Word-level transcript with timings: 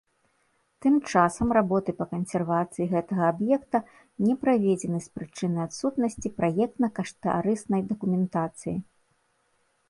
Тым 0.83 0.93
часам 1.09 1.49
работы 1.57 1.93
па 1.99 2.05
кансервацыі 2.13 2.87
гэтага 2.93 3.27
аб'екта 3.33 3.81
не 4.29 4.33
праведзены 4.47 4.99
з 5.07 5.19
прычыны 5.19 5.59
адсутнасці 5.67 6.33
праектна-каштарыснай 6.41 7.81
дакументацыі. 7.93 8.77